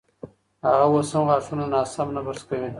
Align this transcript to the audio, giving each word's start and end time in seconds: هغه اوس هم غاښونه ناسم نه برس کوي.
هغه 0.65 0.79
اوس 0.89 1.09
هم 1.15 1.23
غاښونه 1.31 1.65
ناسم 1.73 2.07
نه 2.15 2.21
برس 2.25 2.41
کوي. 2.49 2.69